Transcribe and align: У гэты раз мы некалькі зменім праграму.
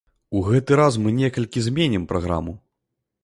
У 0.37 0.39
гэты 0.47 0.71
раз 0.79 0.97
мы 1.03 1.11
некалькі 1.19 1.63
зменім 1.67 2.07
праграму. 2.13 2.57